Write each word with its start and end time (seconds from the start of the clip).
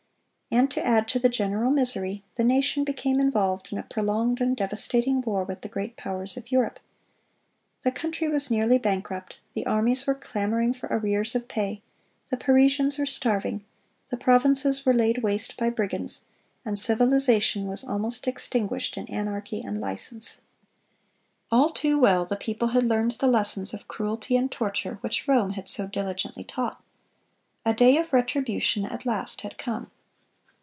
And 0.53 0.69
to 0.71 0.85
add 0.85 1.07
to 1.07 1.17
the 1.17 1.29
general 1.29 1.71
misery, 1.71 2.25
the 2.35 2.43
nation 2.43 2.83
became 2.83 3.21
involved 3.21 3.71
in 3.71 3.77
a 3.77 3.83
prolonged 3.83 4.41
and 4.41 4.53
devastating 4.53 5.21
war 5.21 5.45
with 5.45 5.61
the 5.61 5.69
great 5.69 5.95
powers 5.95 6.35
of 6.35 6.51
Europe. 6.51 6.81
"The 7.83 7.91
country 7.93 8.27
was 8.27 8.51
nearly 8.51 8.77
bankrupt, 8.77 9.37
the 9.53 9.65
armies 9.65 10.05
were 10.05 10.13
clamoring 10.13 10.73
for 10.73 10.87
arrears 10.87 11.35
of 11.35 11.47
pay, 11.47 11.81
the 12.29 12.35
Parisians 12.35 12.97
were 12.97 13.05
starving, 13.05 13.63
the 14.09 14.17
provinces 14.17 14.85
were 14.85 14.93
laid 14.93 15.19
waste 15.23 15.55
by 15.55 15.69
brigands, 15.69 16.25
and 16.65 16.77
civilization 16.77 17.65
was 17.65 17.85
almost 17.85 18.27
extinguished 18.27 18.97
in 18.97 19.05
anarchy 19.07 19.61
and 19.61 19.79
license." 19.79 20.41
All 21.49 21.69
too 21.69 21.97
well 21.97 22.25
the 22.25 22.35
people 22.35 22.67
had 22.67 22.83
learned 22.83 23.11
the 23.13 23.27
lessons 23.27 23.73
of 23.73 23.87
cruelty 23.87 24.35
and 24.35 24.51
torture 24.51 24.97
which 24.99 25.29
Rome 25.29 25.51
had 25.51 25.69
so 25.69 25.87
diligently 25.87 26.43
taught. 26.43 26.83
A 27.65 27.73
day 27.73 27.95
of 27.95 28.11
retribution 28.11 28.83
at 28.85 29.05
last 29.05 29.43
had 29.43 29.57
come. 29.57 29.89